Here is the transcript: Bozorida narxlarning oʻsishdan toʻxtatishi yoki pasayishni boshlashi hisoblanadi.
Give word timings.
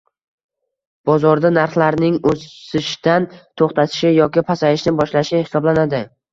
Bozorida 1.09 1.51
narxlarning 1.57 2.17
oʻsishdan 2.33 3.29
toʻxtatishi 3.63 4.15
yoki 4.17 4.47
pasayishni 4.51 4.99
boshlashi 5.05 5.47
hisoblanadi. 5.47 6.05